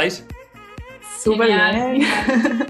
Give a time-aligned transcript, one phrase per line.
[0.00, 0.26] estáis?
[1.22, 2.06] Súper bien.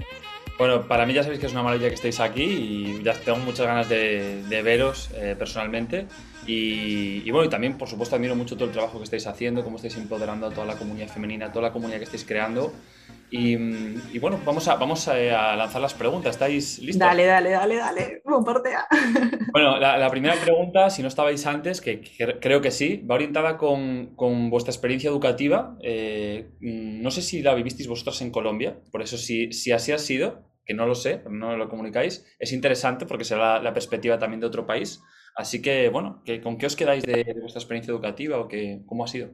[0.57, 3.39] Bueno, para mí ya sabéis que es una maravilla que estéis aquí y ya tengo
[3.39, 6.05] muchas ganas de, veros eh, personalmente.
[6.45, 9.77] Y, bueno, y también, por supuesto, admiro mucho todo el trabajo que estáis haciendo, cómo
[9.77, 12.73] estáis empoderando a toda la comunidad femenina, toda la comunidad que estáis creando.
[13.33, 16.35] Y, bueno, vamos, a, vamos a, lanzar las preguntas.
[16.35, 16.99] ¿Estáis listos?
[16.99, 18.21] Dale, dale, dale, dale.
[18.25, 18.87] Bombardea.
[19.53, 22.01] Bueno, la, primera pregunta, si no estabais antes, que,
[22.39, 25.77] creo que sí, va orientada con, con vuestra experiencia educativa.
[25.83, 29.97] Eh, no sé si la vivisteis vosotras en Colombia, por eso si, si así ha
[29.97, 34.39] sido, que no lo sé, no lo comunicáis, es interesante porque será la, perspectiva también
[34.39, 35.01] de otro país.
[35.35, 39.07] Así que, bueno, ¿con qué os quedáis de, vuestra experiencia educativa o qué, cómo ha
[39.07, 39.31] sido?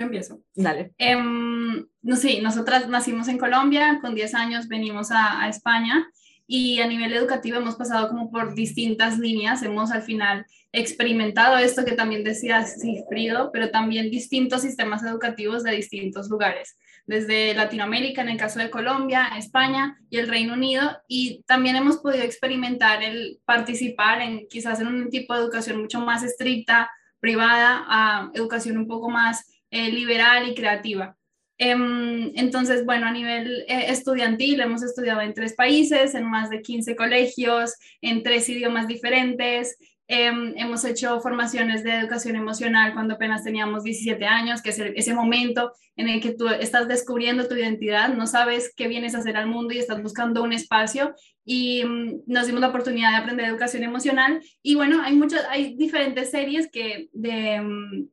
[0.00, 0.40] Yo empiezo.
[0.54, 0.94] Dale.
[0.96, 6.10] Em, no sé, nosotras nacimos en Colombia, con 10 años venimos a, a, España
[6.46, 11.84] y a nivel educativo hemos pasado como por distintas líneas, hemos al final experimentado esto
[11.84, 18.30] que también decía Sigfrido, pero también distintos sistemas educativos de distintos lugares desde Latinoamérica, en
[18.30, 23.38] el caso de Colombia, España y el Reino Unido, y también hemos podido experimentar el
[23.44, 28.86] participar en quizás en un tipo de educación mucho más estricta, privada, a educación un
[28.86, 31.16] poco más eh, liberal y creativa.
[31.58, 36.62] Em, entonces, bueno, a nivel eh, estudiantil hemos estudiado en tres países, en más de
[36.62, 39.76] 15 colegios, en tres idiomas diferentes,
[40.12, 45.14] Em, hemos hecho formaciones de educación emocional cuando apenas teníamos 17 años, que es ese
[45.14, 49.36] momento en el que tú estás descubriendo tu identidad, no sabes qué vienes a hacer
[49.36, 51.14] al mundo y estás buscando un espacio.
[51.44, 54.42] Y mm, nos dimos la oportunidad de aprender educación emocional.
[54.64, 58.08] Y bueno, hay muchas, hay diferentes series que de,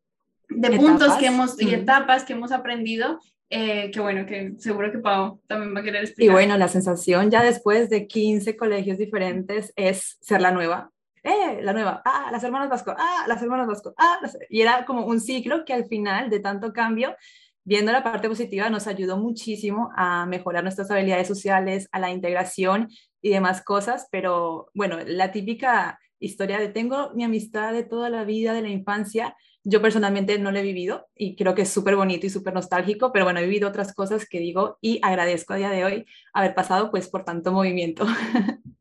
[0.50, 5.00] de puntos que hemos y etapas que hemos aprendido eh, que bueno, que seguro que
[5.00, 6.32] Pau también va a querer explicar.
[6.32, 10.92] Y bueno, la sensación ya después de 15 colegios diferentes es ser la nueva,
[11.24, 11.60] ¡eh!
[11.62, 12.28] La nueva, ¡ah!
[12.32, 13.24] Las hermanas Vasco, ¡ah!
[13.26, 14.20] Las hermanas Vasco, ¡ah!
[14.50, 17.16] Y era como un ciclo que al final de tanto cambio,
[17.64, 22.90] viendo la parte positiva, nos ayudó muchísimo a mejorar nuestras habilidades sociales, a la integración
[23.22, 28.26] y demás cosas, pero bueno, la típica historia de tengo mi amistad de toda la
[28.26, 29.38] vida, de la infancia,
[29.70, 33.12] yo personalmente no lo he vivido y creo que es súper bonito y súper nostálgico,
[33.12, 36.56] pero bueno, he vivido otras cosas que digo y agradezco a día de hoy haber
[36.56, 38.06] pasado pues por tanto movimiento.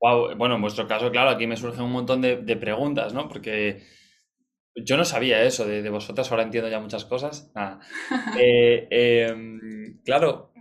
[0.00, 3.28] Bueno, en vuestro caso, claro, aquí me surgen un montón de, preguntas, ¿no?
[3.28, 3.82] Porque
[4.76, 7.52] yo no sabía eso de, vosotras, ahora entiendo ya muchas cosas.
[8.38, 10.52] Eh, em, claro,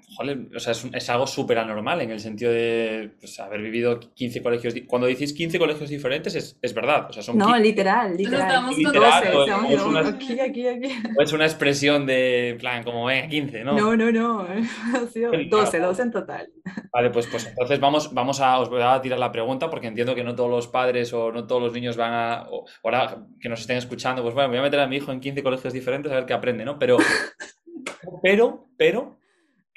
[0.56, 4.74] o sea, es, algo súper anormal en el sentido de pues, haber vivido 15 colegios.
[4.88, 7.08] Cuando decís 15 colegios diferentes, es, es verdad.
[7.10, 8.70] O sea, son no, literal, literal.
[8.76, 9.24] literal
[9.70, 10.90] es, una, aquí, aquí, aquí.
[11.20, 13.74] es una expresión de, plan, como, eh, 15, ¿no?
[13.74, 14.48] No, no, no.
[14.94, 16.50] Ha sido 12, 12 en total.
[16.92, 20.16] Vale, pues, pues entonces vamos, vamos a, os voy a tirar la pregunta porque entiendo
[20.16, 22.48] que no todos los padres o no todos los niños van a,
[22.84, 25.44] ahora que nos estén escuchando, pues bueno, voy a meter a mi hijo en 15
[25.44, 26.80] colegios diferentes a ver qué aprende, ¿no?
[26.80, 26.98] Pero,
[28.24, 29.17] pero, pero,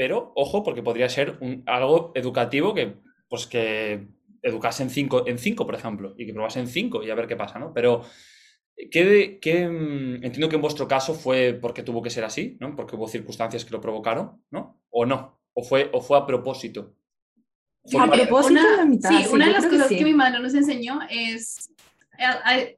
[0.00, 2.94] pero ojo, porque podría ser algo educativo que,
[3.28, 4.08] pues que
[4.40, 7.26] educase en cinco, en cinco, por ejemplo, y que probase en cinco y a ver
[7.26, 7.74] qué pasa, ¿no?
[7.74, 8.02] Pero
[8.90, 12.74] ¿qué, qué, mm, entiendo que en vuestro caso fue porque tuvo que ser así, ¿no?
[12.74, 14.80] Porque hubo circunstancias que lo provocaron, ¿no?
[14.88, 15.38] ¿O no?
[15.52, 16.94] ¿O fue, o fue a propósito?
[17.98, 21.00] a propósito una, la mitad, sí, una de las cosas que, mi madre nos enseñó
[21.10, 21.74] es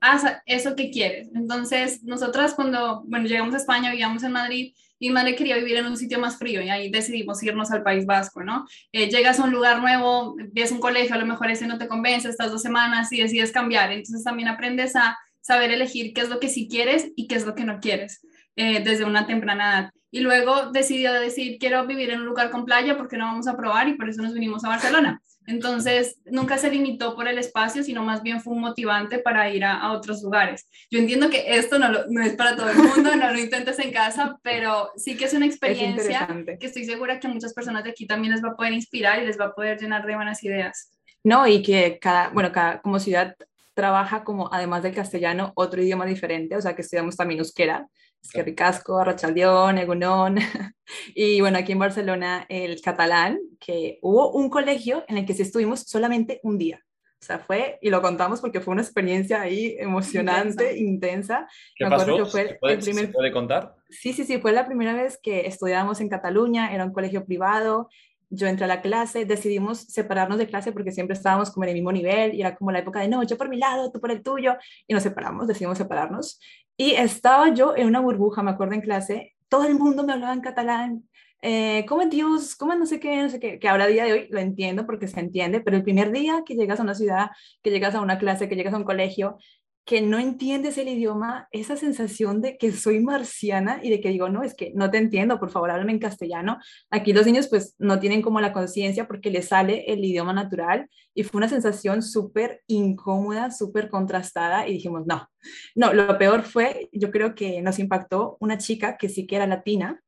[0.00, 1.28] haz eso que quieres.
[1.34, 5.86] Entonces, nosotras cuando, bueno, llegamos a España, vivíamos en Madrid, mi madre quería vivir en
[5.86, 8.66] un sitio más frío y ahí decidimos irnos al País Vasco, ¿no?
[8.92, 11.88] Eh, llegas a un lugar nuevo, ves un colegio, a lo mejor ese no te
[11.88, 13.90] convence, estás dos semanas y decides cambiar.
[13.90, 17.44] Entonces también aprendes a saber elegir qué es lo que sí quieres y qué es
[17.44, 19.90] lo que no quieres eh, desde una temprana edad.
[20.12, 23.56] Y luego decidió decir, quiero vivir en un lugar con playa porque no vamos a
[23.56, 25.20] probar y por eso nos vinimos a Barcelona.
[25.46, 29.64] Entonces, nunca se limitó por el espacio, sino más bien fue un motivante para ir
[29.64, 30.68] a, otros lugares.
[30.90, 33.92] Yo entiendo que esto no, no, es para todo el mundo, no lo intentes en
[33.92, 37.90] casa, pero sí que es una experiencia que estoy segura que a muchas personas de
[37.90, 40.42] aquí también les va a poder inspirar y les va a poder llenar de buenas
[40.44, 40.90] ideas.
[41.24, 43.36] No, y que cada, bueno, cada como ciudad
[43.74, 47.88] trabaja como, además del castellano, otro idioma diferente, o sea que estudiamos también euskera,
[48.22, 50.36] es que Ricasco, Arrachaldeón, Egunón.
[51.14, 55.40] Y bueno, aquí en Barcelona el catalán, que hubo un colegio en el que sí
[55.40, 56.80] estuvimos solamente un día.
[57.22, 61.48] O sea, fue, y lo contamos porque fue una experiencia ahí emocionante, intensa.
[61.76, 62.26] ¿Qué pasó?
[62.26, 63.06] fue puede, el primer...
[63.06, 63.74] ¿Se puede contar?
[63.88, 67.88] Sí, sí, sí, fue la primera vez que estudiábamos en Cataluña, era un colegio privado,
[68.32, 71.74] yo entré a la clase, decidimos separarnos de clase porque siempre estábamos como en el
[71.74, 74.10] mismo nivel y era como la época de no, yo por mi lado, tú por
[74.10, 74.56] el tuyo,
[74.86, 76.40] y nos separamos, decidimos separarnos.
[76.76, 80.32] Y estaba yo en una burbuja, me acuerdo en clase, todo el mundo me hablaba
[80.32, 81.08] en catalán,
[81.42, 82.54] eh, ¿cómo Dios?
[82.54, 83.20] ¿Cómo no sé qué?
[83.20, 85.76] No sé qué, que ahora a día de hoy lo entiendo porque se entiende, pero
[85.76, 87.30] el primer día que llegas a una ciudad,
[87.62, 89.38] que llegas a una clase, que llegas a un colegio,
[89.84, 94.28] que no entiendes el idioma, esa sensación de que soy marciana y de que digo,
[94.28, 96.58] no, es que no te entiendo, por favor, háblame en castellano.
[96.90, 100.88] Aquí los niños pues no tienen como la conciencia porque les sale el idioma natural
[101.14, 105.28] y fue una sensación súper incómoda, súper contrastada y dijimos, no,
[105.74, 109.48] no, lo peor fue, yo creo que nos impactó una chica que sí que era
[109.48, 110.00] latina,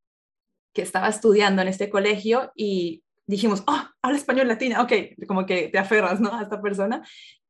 [0.72, 4.92] que estaba estudiando en este colegio y dijimos, oh, habla español latina, ok,
[5.26, 6.32] como que te aferras, ¿no?
[6.32, 7.02] A esta persona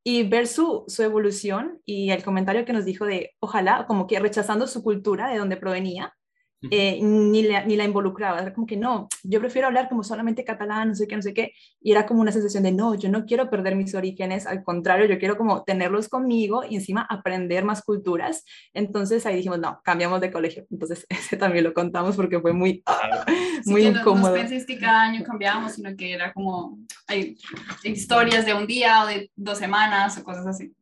[0.04, 4.20] y ver su, su, evolución y el comentario que nos dijo de, ojalá, como que
[4.20, 6.14] rechazando su cultura de donde provenía,
[6.70, 10.44] eh, ni, la, ni la involucraba, era como que no, yo prefiero hablar como solamente
[10.44, 13.10] catalán, no sé qué, no sé qué, y era como una sensación de no, yo
[13.10, 17.64] no quiero perder mis orígenes, al contrario, yo quiero como tenerlos conmigo y encima aprender
[17.64, 22.40] más culturas, entonces ahí dijimos, no, cambiamos de colegio, entonces ese también lo contamos porque
[22.40, 22.82] fue muy,
[23.66, 24.36] muy incómodo.
[24.36, 27.36] No, no que cada año cambiábamos, sino que era como, hay
[27.82, 30.72] historias de un día o de dos semanas o cosas así.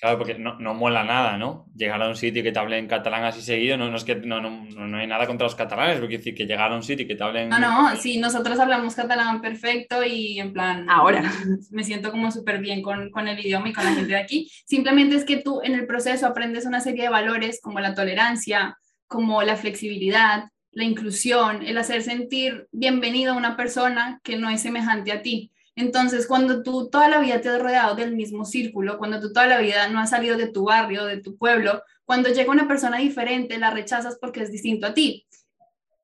[0.00, 1.66] Claro, porque no, no mola nada, ¿no?
[1.74, 4.14] Llegar a un sitio y que te hablen catalán así seguido, no, no es que
[4.14, 7.04] no, no, no, hay nada contra los catalanes, porque decir que llegar a un sitio
[7.04, 7.48] y que te hablen...
[7.48, 10.88] No, no, sí, nosotros hablamos catalán perfecto y en plan...
[10.88, 11.32] Ahora.
[11.72, 14.48] Me siento como súper bien con, con el idioma y con la gente de aquí.
[14.66, 18.78] Simplemente es que tú en el proceso aprendes una serie de valores como la tolerancia,
[19.08, 20.44] como la flexibilidad,
[20.78, 25.50] la inclusión, el hacer sentir bienvenido a una persona que no es semejante a ti.
[25.74, 29.48] Entonces, cuando tú toda la vida te has rodeado del mismo círculo, cuando tú toda
[29.48, 32.98] la vida no has salido de tu barrio, de tu pueblo, cuando llega una persona
[32.98, 35.26] diferente, la rechazas porque es distinto a ti.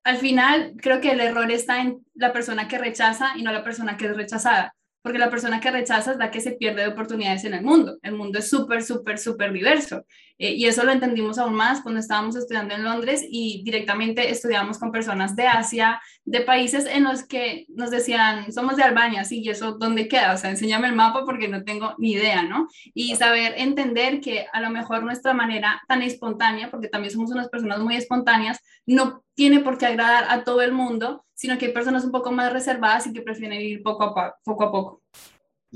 [0.03, 3.62] Al final, creo que el error está en la persona que rechaza y no la
[3.62, 4.75] persona que es rechazada
[5.05, 7.99] porque la persona que rechaza es la que se pierde de oportunidades en el mundo.
[8.01, 10.06] El mundo es súper, súper, súper diverso.
[10.39, 14.79] Eh, y eso lo entendimos aún más cuando estábamos estudiando en Londres y directamente estudiamos
[14.79, 19.43] con personas de Asia, de países en los que nos decían, somos de Albania, sí,
[19.45, 20.33] y eso, ¿dónde queda?
[20.33, 22.67] O sea, enséñame el mapa porque no tengo ni idea, ¿no?
[22.95, 27.51] Y saber entender que a lo mejor nuestra manera tan espontánea, porque también somos unas
[27.51, 31.72] personas muy espontáneas, no tiene por qué agradar a todo el mundo, sino que hay
[31.72, 35.02] personas un poco más reservadas y que prefieren ir poco a poco.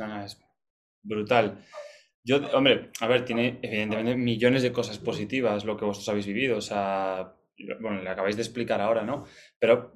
[0.01, 0.41] A es
[1.03, 1.65] brutal.
[2.25, 6.59] Yo, hombre, a ver, tiene evidentemente millones de cosas positivas lo que vosotros habéis vivido,
[6.59, 7.35] o sea,
[7.81, 9.25] bueno, le acabáis de explicar ahora, ¿no?
[9.59, 9.95] Pero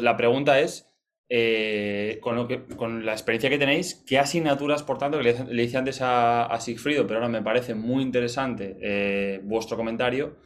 [0.00, 0.86] la pregunta es,
[1.28, 5.44] eh, con, lo que, con la experiencia que tenéis, ¿qué asignaturas, por tanto, que le,
[5.44, 10.36] le hice antes a, a, Sigfrido, pero ahora me parece muy interesante eh, vuestro comentario,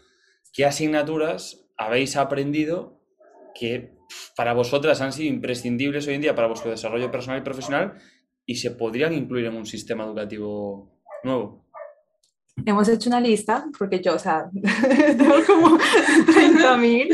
[0.52, 3.00] ¿qué asignaturas habéis aprendido
[3.54, 3.92] que
[4.36, 7.94] para vosotras han sido imprescindibles hoy en día para vuestro desarrollo personal y profesional
[8.46, 11.64] y se podrían incluir en un sistema educativo nuevo?
[12.64, 14.48] Hemos hecho una lista, porque yo, o sea,
[15.18, 15.76] tengo como
[16.32, 17.08] 30 mil,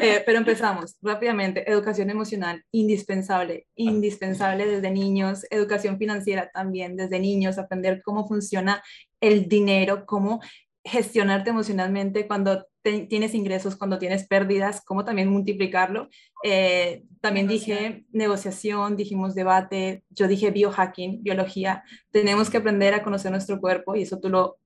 [0.00, 1.70] eh, pero empezamos rápidamente.
[1.70, 5.44] Educación emocional, indispensable, indispensable desde niños.
[5.50, 8.82] Educación financiera también, desde niños, aprender cómo funciona
[9.20, 10.40] el dinero, cómo
[10.84, 16.08] gestionarte emocionalmente cuando tienes ingresos, cuando tienes pérdidas, cómo también multiplicarlo.
[16.42, 21.84] Eh, también dije negociación, dijimos debate, yo dije biohacking, biología.
[22.10, 24.59] Tenemos que aprender a conocer nuestro cuerpo y eso tú lo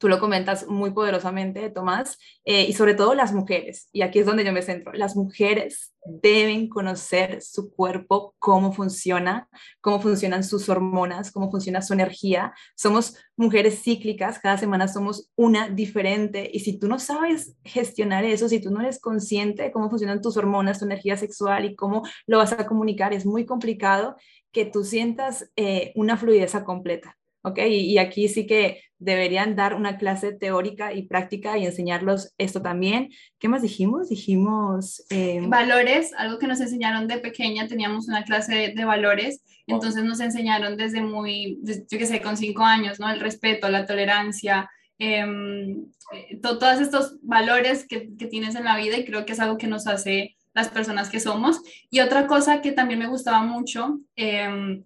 [0.00, 4.26] tú lo comentas muy poderosamente, Tomás, eh, y sobre todo las mujeres, y aquí es
[4.26, 9.46] donde yo me centro, las mujeres deben conocer su cuerpo, cómo funciona,
[9.82, 12.54] cómo funcionan sus hormonas, cómo funciona su energía.
[12.74, 18.48] Somos mujeres cíclicas, cada semana somos una diferente, y si tú no sabes gestionar eso,
[18.48, 22.04] si tú no eres consciente de cómo funcionan tus hormonas, tu energía sexual y cómo
[22.26, 24.16] lo vas a comunicar, es muy complicado
[24.50, 27.18] que tú sientas eh, una fluidez completa.
[27.42, 27.58] ¿ok?
[27.68, 33.08] Y, aquí sí que deberían dar una clase teórica y práctica y enseñarlos esto también.
[33.38, 34.10] ¿Qué más dijimos?
[34.10, 35.04] Dijimos...
[35.10, 40.20] Em, valores, algo que nos enseñaron de pequeña, teníamos una clase de, valores, entonces nos
[40.20, 43.10] enseñaron desde muy, yo qué sé, con cinco años, ¿no?
[43.10, 44.70] El respeto, la tolerancia.
[44.98, 49.40] Em, eh, todos estos valores que, que tienes en la vida y creo que es
[49.40, 51.62] algo que nos hace las personas que somos.
[51.90, 54.82] Y otra cosa que también me gustaba mucho eh,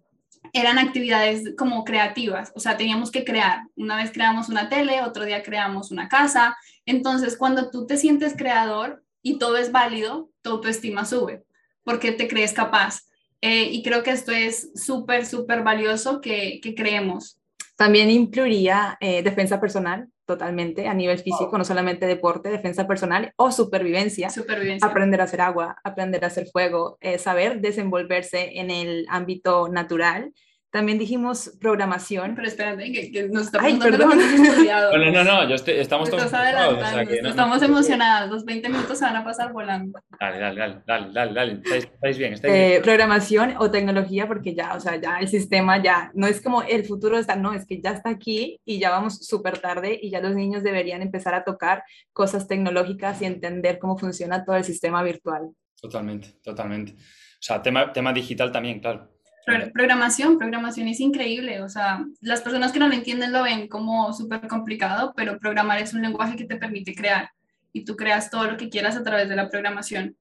[0.52, 3.62] eran actividades como creativas, o sea, teníamos que crear.
[3.76, 6.56] Una vez creamos una tele, otro día creamos una casa.
[6.86, 11.44] Entonces, cuando tú te sientes creador y todo es válido, tu autoestima sube,
[11.82, 13.02] porque te crees capaz.
[13.40, 17.38] Eh, y creo que esto es súper, súper valioso que, creemos.
[17.76, 23.52] También incluiría eh, defensa personal, totalmente, a nivel físico, no solamente deporte, defensa personal o
[23.52, 24.30] supervivencia.
[24.30, 24.88] Supervivencia.
[24.88, 30.32] Aprender a hacer agua, aprender a hacer fuego, eh, saber desenvolverse en el ámbito natural.
[30.74, 32.34] También dijimos programación.
[32.34, 34.18] Pero espérate, que, que nos está Ay, perdón.
[34.18, 38.44] No, no, no, yo estoy- estamos todos o sea que no- estamos no- emocionadas, los
[38.44, 40.00] 20 minutos se van a pasar volando.
[40.18, 41.52] Dale, dale, dale, dale, dale, dale.
[41.62, 42.72] Estáis, estáis bien, estáis bien.
[42.72, 46.62] Eh, programación o tecnología, porque ya, o sea, ya el sistema ya no es como
[46.62, 50.10] el futuro está, no, es que ya está aquí y ya vamos súper tarde y
[50.10, 54.64] ya los niños deberían empezar a tocar cosas tecnológicas y entender cómo funciona todo el
[54.64, 55.50] sistema virtual.
[55.80, 56.94] Totalmente, totalmente.
[56.94, 59.13] O sea, tema, tema digital también, claro.
[59.44, 63.68] Pro- programación, programación es increíble, o sea, las personas que no lo entienden lo ven
[63.68, 67.30] como súper complicado, pero programar es un lenguaje que te permite crear
[67.72, 70.16] y tú creas todo lo que quieras a través de la programación.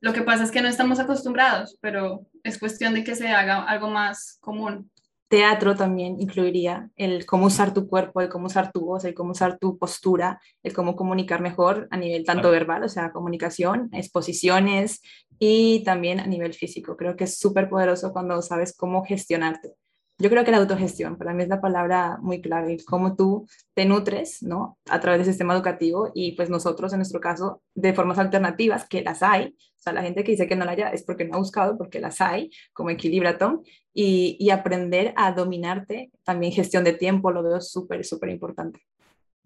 [0.00, 3.62] Lo que pasa es que no estamos acostumbrados, pero es cuestión de que se haga
[3.62, 4.90] algo más común.
[5.28, 9.32] Teatro también incluiría el cómo usar tu cuerpo, el cómo usar tu voz, el cómo
[9.32, 15.02] usar tu postura, el cómo comunicar mejor a nivel tanto verbal, o sea, comunicación, exposiciones
[15.38, 16.96] y también a nivel físico.
[16.96, 19.74] Creo que es súper poderoso cuando sabes cómo gestionarte.
[20.18, 23.84] Yo creo que la autogestión para mí es la palabra muy clave, cómo tú te
[23.84, 24.78] nutres, ¿no?
[24.88, 29.02] A través del sistema educativo y pues nosotros en nuestro caso de formas alternativas que
[29.02, 31.34] las hay, o sea, la gente que dice que no la haya es porque no
[31.34, 36.94] ha buscado, porque las hay, como Equilibraton, y, y aprender a dominarte, también gestión de
[36.94, 38.80] tiempo, lo veo súper, súper importante.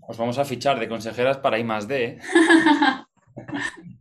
[0.00, 2.18] Os vamos a fichar de consejeras para I más D.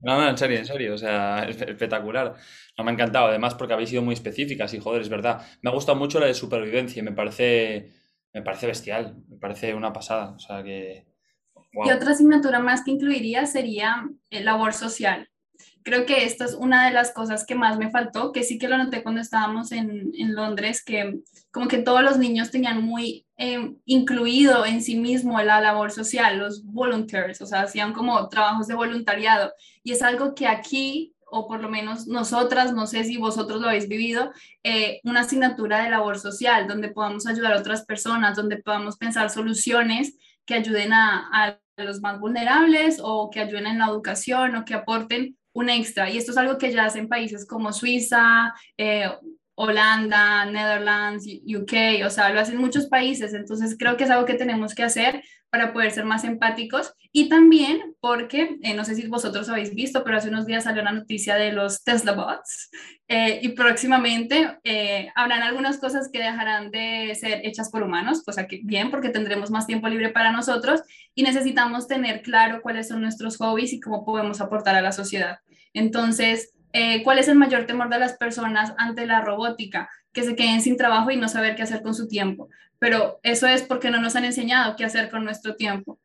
[0.02, 2.36] No, no, en serio, en serio, o sea, es espectacular.
[2.78, 5.46] No, me ha encantado, además porque habéis sido muy específicas y joder, es verdad.
[5.62, 7.94] Me ha gustado mucho la de supervivencia y me parece,
[8.34, 11.06] me parece bestial, me parece una pasada, o sea que...
[11.86, 15.30] Y otra asignatura más que incluiría sería eh, labor social.
[15.84, 18.68] Creo que esta es una de las cosas que más me faltó, que sí que
[18.68, 21.20] lo noté cuando estábamos en, en Londres, que
[21.52, 26.38] como que todos los niños tenían muy eh, incluido en sí mismo la labor social,
[26.38, 29.54] los volunteers, o sea, hacían como trabajos de voluntariado.
[29.82, 33.70] Y es algo que aquí, o por lo menos nosotras, no sé si vosotros lo
[33.70, 34.32] habéis vivido,
[34.64, 39.30] eh, una asignatura de labor social, donde podamos ayudar a otras personas, donde podamos pensar
[39.30, 44.66] soluciones que ayuden a, a los más vulnerables o que ayuden en la educación o
[44.66, 46.10] que aporten un extra.
[46.10, 49.10] Y esto es algo que ya hacen países como Suiza, eh,
[49.56, 53.34] Holanda, Netherlands, UK, o sea, lo hacen muchos países.
[53.34, 57.28] Entonces creo que es algo que tenemos que hacer para poder ser más empáticos y
[57.28, 60.92] también porque, eh, no sé si vosotros habéis visto, pero hace unos días salió una
[60.92, 62.70] noticia de los Tesla bots
[63.08, 68.48] eh, y próximamente eh, habrán algunas cosas que dejarán de ser hechas por humanos, cosa
[68.48, 70.82] que bien, porque tendremos más tiempo libre para nosotros
[71.16, 75.40] y necesitamos tener claro cuáles son nuestros hobbies y cómo podemos aportar a la sociedad.
[75.74, 79.90] Entonces, eh, ¿cuál es el mayor temor de las personas ante la robótica?
[80.14, 82.50] Que se queden sin trabajo y no saber qué hacer con su tiempo.
[82.80, 86.00] Pero eso es porque no nos han enseñado qué hacer con nuestro tiempo.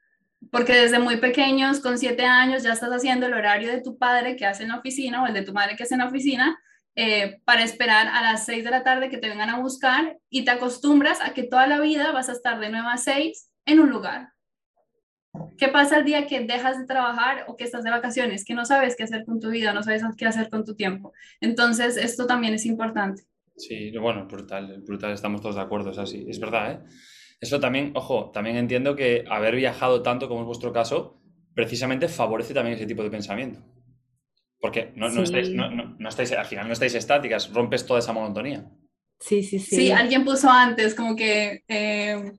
[0.51, 4.37] Porque desde muy pequeños, con siete años, ya estás haciendo el horario de tu padre
[4.37, 6.59] que hace en la oficina o el de tu madre que hace en la oficina
[6.97, 10.45] eh, para esperar a las seis de la tarde que te vengan a buscar y
[10.45, 13.81] te acostumbras a que toda la vida vas a estar de 9 a 6 en
[13.81, 14.29] un lugar.
[15.59, 18.45] ¿Qué pasa el día que dejas de trabajar o que estás de vacaciones?
[18.45, 21.13] Que no sabes qué hacer con tu vida, no sabes qué hacer con tu tiempo.
[21.41, 23.25] Entonces, esto también es importante.
[23.57, 26.79] Sí, bueno, brutal, brutal, estamos todos de acuerdo, es así, es verdad, ¿eh?
[27.41, 31.21] Eso también, ojo, también entiendo que haber viajado tanto como es vuestro caso,
[31.55, 33.61] precisamente favorece también ese tipo de pensamiento.
[34.61, 35.23] Porque no, no Sí.
[35.25, 38.65] estáis, no, no- no estáis, al final no estáis estáticas, rompes toda esa monotonía.
[39.21, 39.77] Sí, sí, sí.
[39.77, 42.33] Sí, alguien puso antes como que eh,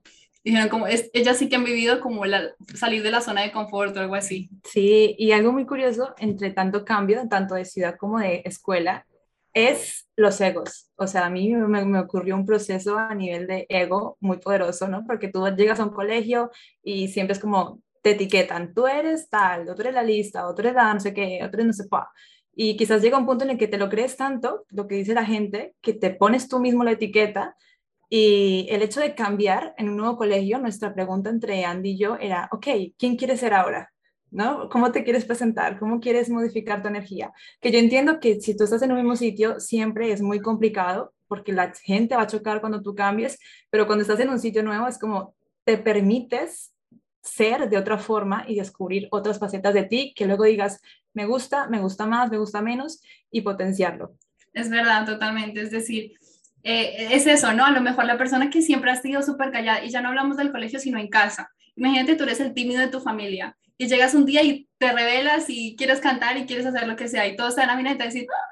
[0.45, 3.51] dijeron como, es, ellas sí que han vivido como la, salir de la zona de
[3.51, 4.49] confort o algo así.
[4.63, 9.05] Sí, y algo muy curioso entre tanto cambio, tanto de ciudad como de escuela,
[9.53, 10.91] es los egos.
[10.97, 14.87] O sea, a mí me, me ocurrió un proceso a nivel de ego muy poderoso,
[14.87, 15.03] ¿no?
[15.05, 16.51] Porque tú llegas a un colegio
[16.83, 20.75] y siempre es como te etiquetan, tú eres tal, otro eres la lista, otro eres
[20.75, 22.03] la no sé qué, otro es no sé cuál.
[22.53, 25.15] Y quizás llega un punto en el que te lo crees tanto, lo que dice
[25.15, 27.55] la gente, que te pones tú mismo la etiqueta
[28.09, 32.17] y el hecho de cambiar en un nuevo colegio, nuestra pregunta entre Andy y yo
[32.19, 33.91] era, ok, ¿quién quieres ser ahora?
[34.31, 34.69] ¿No?
[34.69, 35.79] ¿Cómo te quieres presentar?
[35.79, 37.31] ¿Cómo quieres modificar tu energía?
[37.61, 41.13] Que yo entiendo que si tú estás en un mismo sitio, siempre es muy complicado
[41.27, 44.61] porque la gente va a chocar cuando tú cambies, pero cuando estás en un sitio
[44.63, 46.73] nuevo es como te permites
[47.21, 50.81] ser de otra forma y descubrir otras facetas de ti que luego digas,
[51.13, 54.15] me gusta, me gusta más, me gusta menos y potenciarlo.
[54.53, 55.61] Es verdad, totalmente.
[55.61, 56.13] Es decir,
[56.65, 57.63] eh, es eso, ¿no?
[57.63, 60.35] A lo mejor la persona que siempre ha sido súper callada, y ya no hablamos
[60.35, 61.51] del colegio, sino en casa.
[61.75, 65.45] Imagínate, tú eres el tímido de tu familia y llegas un día y te revelas
[65.47, 67.93] y quieres cantar y quieres hacer lo que sea y todos te van a mirar
[67.93, 68.47] y te van a decir, "Ah,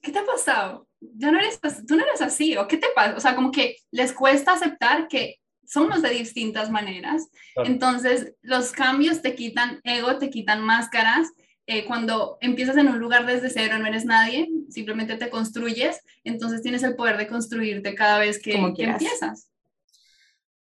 [0.00, 0.86] ¿qué te ha pasado?
[1.00, 3.16] Ya no eres, tú no eres así, o ¿qué te pasa?
[3.16, 5.36] O sea, como que les cuesta aceptar que
[5.66, 7.28] somos de distintas maneras.
[7.54, 7.68] Claro.
[7.70, 11.28] Entonces, los cambios te quitan ego, te quitan máscaras
[11.70, 16.62] eh, cuando empiezas en un lugar desde cero, no eres nadie, simplemente te construyes, entonces
[16.62, 19.52] tienes el poder de construirte cada vez que, que empiezas.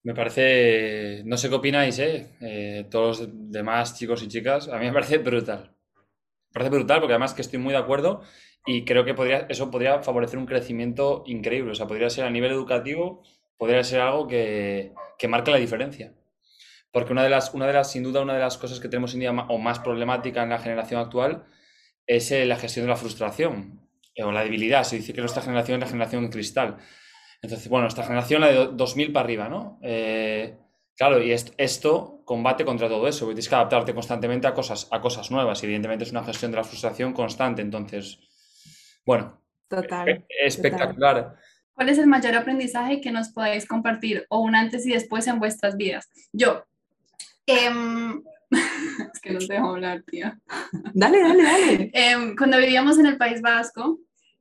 [0.02, 2.30] Me parece, no sé qué opináis, ¿eh?
[2.40, 2.86] ¿eh?
[2.90, 5.76] Todos los demás chicos y chicas, a mí me parece brutal.
[6.48, 8.22] Me parece brutal porque además que estoy muy de acuerdo
[8.64, 11.72] y creo que podría, eso podría favorecer un crecimiento increíble.
[11.72, 13.22] O sea, podría ser a nivel educativo,
[13.58, 16.14] podría ser algo que, que marque la diferencia.
[16.94, 19.10] Porque una de las, una de las, sin duda, una de las cosas que tenemos
[19.10, 21.44] hoy en día o más problemática en la generación actual
[22.06, 23.80] es eh, la gestión de la frustración
[24.14, 24.84] eh, o la debilidad.
[24.84, 26.76] Se dice que nuestra generación es la generación cristal.
[27.42, 29.80] Entonces, bueno, esta generación, la de 2000 para arriba, ¿no?
[29.82, 30.56] Eh,
[30.96, 35.32] claro, y esto, combate contra todo eso, tienes que adaptarte constantemente a cosas, a cosas
[35.32, 35.60] nuevas.
[35.64, 37.60] Y evidentemente es una gestión de la frustración constante.
[37.60, 38.20] Entonces,
[39.04, 41.34] bueno, total, e-, espectacular.
[41.72, 45.40] ¿Cuál es el mayor aprendizaje que nos podéis compartir o un antes y después en
[45.40, 46.08] vuestras vidas?
[46.32, 46.62] Yo,
[47.46, 48.22] em,
[49.12, 50.38] es que no te dejo hablar, tía.
[50.92, 51.90] Dale, dale, dale.
[51.92, 53.98] Em, cuando vivíamos en el País Vasco,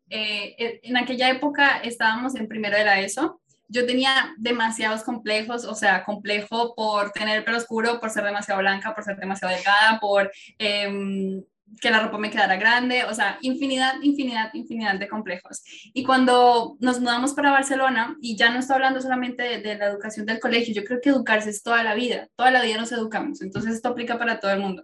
[0.10, 3.41] eh, en aquella época estábamos en primero de la ESO.
[3.67, 8.60] Yo tenía demasiados complejos, o sea, complejo por tener el pelo oscuro, por ser demasiado
[8.60, 11.43] blanca, por ser demasiado delgada, por em,
[11.82, 15.63] que la ropa me quedara grande, o sea, infinidad, infinidad, infinidad de complejos.
[15.93, 20.25] Y cuando nos mudamos para Barcelona, y ya no estoy hablando solamente de, la educación
[20.25, 23.41] del colegio, yo creo que educarse es toda la vida, toda la vida nos educamos,
[23.41, 24.84] entonces esto aplica para todo el mundo.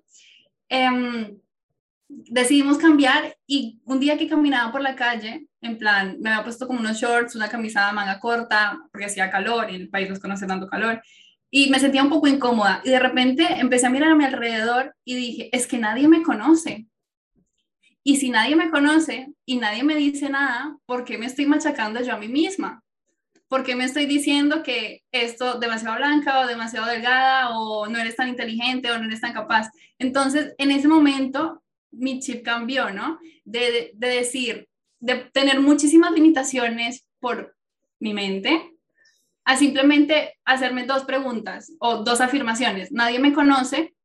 [0.68, 1.38] Em,
[2.08, 6.68] decidimos cambiar y un día que caminaba por la calle, en plan, me había puesto
[6.68, 10.20] como unos shorts, una camisa de manga corta, porque hacía calor y el país nos
[10.20, 11.02] conoce tanto calor,
[11.51, 12.82] y me sentía un poco incómoda.
[12.84, 16.24] Y de repente empecé a mirar a mi alrededor y dije, es que nadie me
[16.24, 16.88] conoce.
[18.03, 22.01] Y si nadie me conoce y nadie me dice nada, ¿por qué me estoy machacando
[22.01, 22.84] yo a mí misma?
[23.48, 28.15] ¿Por qué me estoy diciendo que esto demasiado blanca o demasiado delgada o no eres
[28.15, 29.70] tan inteligente o no eres tan capaz?
[29.98, 33.20] Entonces, en ese momento mi chip cambió, ¿no?
[33.44, 34.68] De, decir,
[35.00, 37.56] de tener muchísimas limitaciones por
[38.00, 38.72] mi mente,
[39.50, 42.91] a simplemente hacerme dos preguntas o dos afirmaciones.
[42.91, 43.96] Nadie me conoce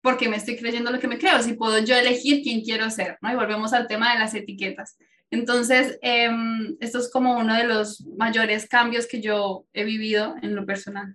[0.00, 3.18] porque me estoy creyendo lo que me creo, si puedo yo elegir quién quiero ser,
[3.20, 3.30] ¿no?
[3.30, 4.96] Y volvemos al tema de las etiquetas.
[5.30, 10.56] Entonces, em, esto es como uno de los mayores cambios que yo he vivido en
[10.56, 11.14] lo personal.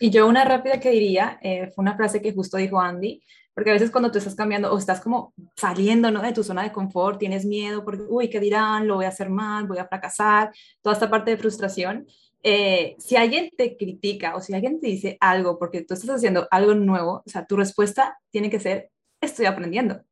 [0.00, 3.22] Y yo una rápida que diría, eh, fue una frase que justo dijo Andy,
[3.54, 6.22] porque a veces cuando tú estás cambiando o estás como saliendo ¿no?
[6.22, 8.88] de tu zona de confort, tienes miedo porque, uy, ¿qué dirán?
[8.88, 10.50] Lo voy a hacer mal, voy a fracasar,
[10.82, 12.06] toda esta parte de frustración.
[12.42, 16.48] Eh, si alguien te critica o si alguien te dice algo porque tú estás haciendo
[16.50, 20.02] algo nuevo, o sea, tu respuesta tiene que ser, estoy aprendiendo.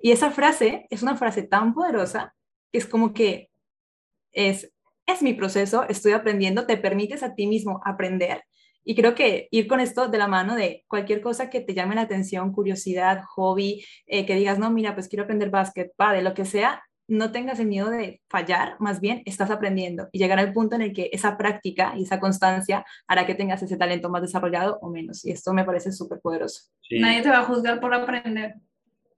[0.00, 2.34] Y esa frase es una frase tan poderosa
[2.72, 3.50] que es como que
[4.32, 4.72] es,
[5.06, 8.42] es mi proceso, estoy aprendiendo, te permites a ti mismo aprender
[8.88, 11.96] y creo que ir con esto de la mano de cualquier cosa que te llame
[11.96, 16.22] la atención, curiosidad, hobby, eh, que digas, no, mira, pues quiero aprender básquet, va, de
[16.22, 20.38] lo que sea, no tengas el miedo de fallar, más bien estás aprendiendo y llegar
[20.38, 24.08] al punto en el que esa práctica y esa constancia hará que tengas ese talento
[24.08, 25.24] más desarrollado o menos.
[25.24, 26.62] Y esto me parece súper poderoso.
[26.90, 28.54] Nadie te va a juzgar por aprender.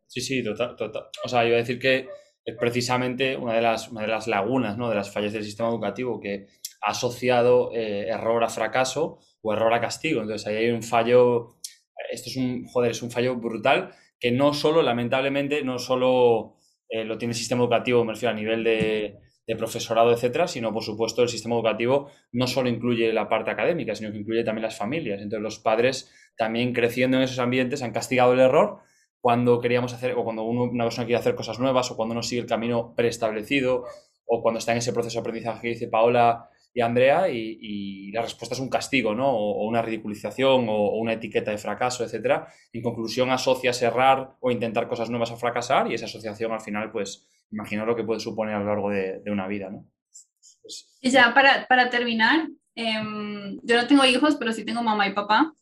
[0.06, 1.04] Sí, sí, total, total.
[1.24, 2.08] O sea, yo iba a decir que
[2.44, 4.88] es precisamente una de las, una de las lagunas, ¿no?
[4.88, 6.46] de las fallas del sistema educativo que
[6.80, 10.22] ha asociado eh, error a fracaso o error a castigo.
[10.22, 11.58] Entonces ahí hay un fallo,
[12.10, 16.57] esto es un, joder, es un fallo brutal que no solo, lamentablemente, no solo
[16.88, 19.18] eh, lo tiene el sistema educativo, me refiero a nivel de,
[19.56, 24.12] profesorado, etcétera, sino por supuesto el sistema educativo no solo incluye la parte académica, sino
[24.12, 25.22] que incluye también las familias.
[25.22, 28.80] Entonces los padres también creciendo en esos ambientes han castigado el error
[29.20, 32.42] cuando queríamos hacer, o cuando una persona quiere hacer cosas nuevas, o cuando no sigue
[32.42, 33.84] el camino preestablecido,
[34.26, 38.22] o cuando está en ese proceso de aprendizaje que dice Paola, y Andrea y, la
[38.22, 39.28] respuesta es un castigo, ¿no?
[39.30, 42.48] O, una ridiculización o, una etiqueta de fracaso, etcétera.
[42.72, 46.90] En conclusión, asocias errar o intentar cosas nuevas a fracasar y esa asociación al final,
[46.90, 49.84] pues, imagino lo que puede suponer a lo largo de, una vida, ¿no?
[51.00, 55.14] Y ya para, para terminar, em, yo no tengo hijos, pero sí tengo mamá y
[55.14, 55.52] papá.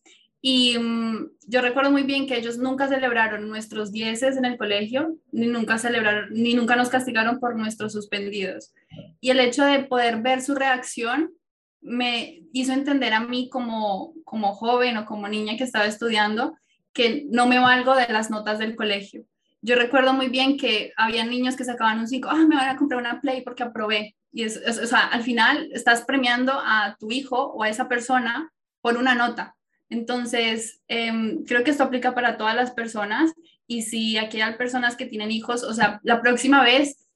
[0.49, 5.17] Y mm, yo recuerdo muy bien que ellos nunca celebraron nuestros dieces en el colegio,
[5.33, 8.73] ni nunca celebraron, ni nunca nos castigaron por nuestros suspendidos.
[9.21, 11.33] Y el hecho de poder ver su reacción
[11.81, 16.57] me hizo entender a mí como, como joven o como niña que estaba estudiando
[16.93, 19.25] que no me valgo de las notas del colegio.
[19.63, 22.77] Yo recuerdo muy bien que había niños que sacaban un 5, ah, me van a
[22.77, 24.15] comprar una Play porque aprobé.
[24.31, 28.53] Y es, o sea, al final estás premiando a tu hijo o a esa persona
[28.81, 29.56] por una nota
[29.89, 33.33] entonces, em, creo que esto aplica para todas las personas
[33.67, 37.07] y si aquí hay personas que tienen hijos, o sea, la próxima vez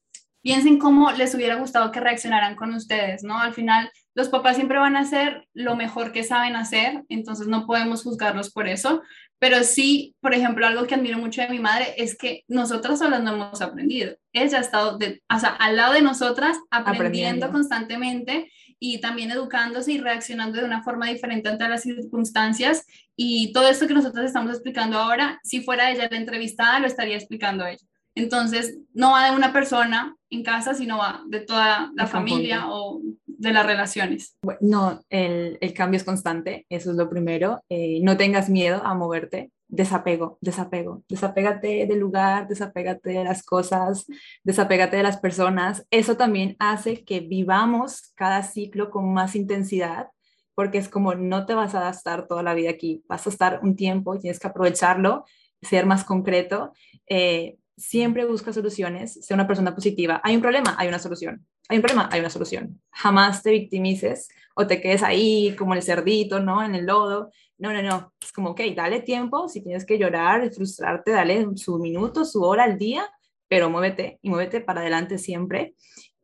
[0.43, 3.39] piensen cómo les hubiera gustado que reaccionaran con ustedes, ¿no?
[3.39, 7.67] Al final, los papás siempre van a hacer lo mejor que saben hacer, entonces no
[7.67, 9.03] podemos juzgarlos por eso,
[9.39, 13.23] pero sí, por ejemplo, algo que admiro mucho de mi madre es que nosotras solas
[13.23, 14.15] no hemos aprendido.
[14.33, 19.31] Ella ha estado de, o sea, al lado de nosotras aprendiendo, aprendiendo, constantemente y también
[19.31, 22.87] educándose y reaccionando de una forma diferente ante las circunstancias.
[23.15, 27.17] Y todo esto que nosotros estamos explicando ahora, si fuera ella la entrevistada, lo estaría
[27.17, 27.87] explicando ella.
[28.15, 33.03] Entonces, no va de una persona en casa, sino va de toda la familia o
[33.27, 34.37] de las relaciones.
[34.61, 37.63] No, el, el, cambio es constante, eso es lo primero.
[37.69, 39.51] Eh, no tengas miedo a moverte.
[39.73, 44.07] Desapego, desapego, desapégate del lugar, desapégate de las cosas,
[44.43, 45.87] desapégate de las personas.
[45.91, 50.09] Eso también hace que vivamos cada ciclo con más intensidad,
[50.57, 53.61] porque es como no te vas a estar toda la vida aquí, vas a estar
[53.63, 55.25] un tiempo, tienes que aprovecharlo,
[55.63, 56.73] ser más concreto.
[57.07, 60.21] Eh, siempre busca soluciones, sea una persona positiva.
[60.23, 61.47] Hay un problema, hay una solución.
[61.69, 62.81] Hay un problema, hay una solución.
[62.91, 66.63] Jamás te victimices o te quedes ahí como el cerdito, ¿no?
[66.63, 67.31] En el lodo.
[67.61, 68.13] No, no, no.
[68.21, 69.49] Es como, ok, dale tiempo.
[69.49, 73.07] Si tienes que llorar, frustrarte, dale su minuto, su hora al día,
[73.49, 75.75] pero muévete y muévete para adelante siempre.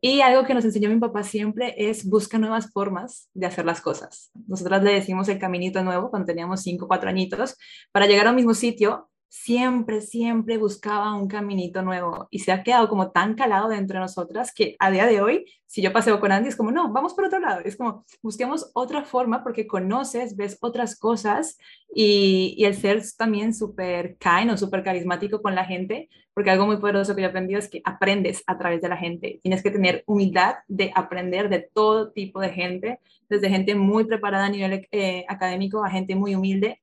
[0.01, 3.81] Y algo que nos enseñó mi papá siempre es busca nuevas formas de hacer las
[3.81, 4.31] cosas.
[4.47, 7.55] Nosotras le decimos el caminito nuevo cuando teníamos 5 4 añitos
[7.91, 12.87] para llegar al mismo sitio siempre, siempre buscaba un caminito nuevo y se ha quedado
[12.87, 16.31] como tan calado dentro de nosotras que a día de hoy, si yo paseo con
[16.31, 20.35] Andy, es como, no, vamos por otro lado, es como, busquemos otra forma porque conoces,
[20.35, 21.57] ves otras cosas
[21.93, 26.65] y, y el ser también súper kind o súper carismático con la gente, porque algo
[26.65, 29.61] muy poderoso que yo he aprendido es que aprendes a través de la gente, tienes
[29.61, 34.49] que tener humildad de aprender de todo tipo de gente, desde gente muy preparada a
[34.49, 36.81] nivel eh, académico a gente muy humilde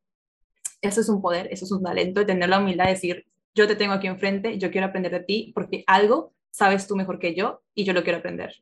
[0.88, 3.66] eso es un poder, eso es un talento, de tener la humildad de decir, yo
[3.66, 7.34] te tengo aquí enfrente, yo quiero aprender de ti, porque algo sabes tú mejor que
[7.34, 8.54] yo y yo lo quiero aprender.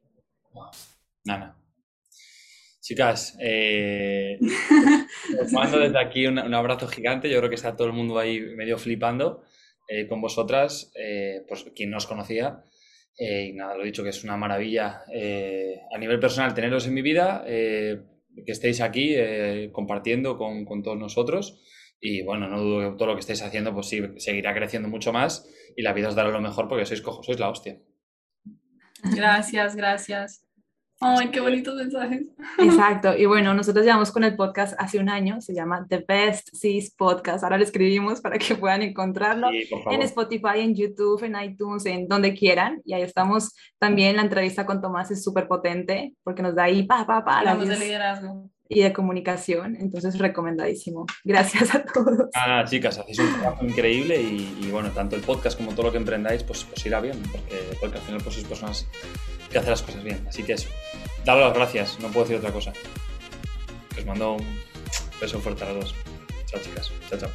[1.24, 1.56] Nana.
[2.80, 4.38] Chicas, eh,
[5.40, 7.30] os mando desde aquí un, abrazo gigante.
[7.30, 9.44] Yo creo que está todo el mundo ahí medio flipando
[9.88, 12.64] eh, con vosotras, eh, pues quien no os conocía.
[13.16, 15.02] Eh, y nada, lo he dicho que es una maravilla
[15.94, 18.02] a nivel personal teneros en mi vida, que
[18.46, 19.14] estéis aquí
[19.70, 21.62] compartiendo con, con todos nosotros.
[22.04, 25.12] Y bueno, no dudo que todo lo que estéis haciendo, pues sí, seguirá creciendo mucho
[25.12, 27.78] más y la vida os dará lo mejor porque sois cojos, sois la hostia.
[29.04, 30.44] Gracias, gracias.
[31.00, 32.26] Ay, qué bonitos mensajes.
[32.58, 33.16] Exacto.
[33.16, 36.92] Y bueno, nosotros llevamos con el podcast hace un año, se llama The Best Sis
[36.92, 37.44] Podcast.
[37.44, 42.34] Ahora lo escribimos para que puedan encontrarlo en Spotify, en YouTube, en iTunes, en donde
[42.34, 42.82] quieran.
[42.84, 43.54] Y ahí estamos.
[43.78, 47.54] También la entrevista con Tomás es súper potente porque nos da ahí pa, pa, pa.
[47.54, 51.06] De liderazgo y de comunicación, entonces recomendadísimo.
[51.24, 52.30] Gracias a todos.
[52.34, 55.98] Ah, chicas, hacéis un trabajo increíble y, bueno, tanto el podcast como todo lo que
[55.98, 58.86] emprendáis, pues, pues irá bien, porque, porque al final pues sois personas
[59.50, 60.24] que hacen las cosas bien.
[60.28, 60.68] Así que eso,
[61.24, 62.72] daros las gracias, no puedo decir otra cosa.
[63.96, 64.46] Os mando un
[65.20, 65.94] beso fuerte a los dos.
[66.46, 66.90] Chao, chicas.
[67.08, 67.30] Chao, chao.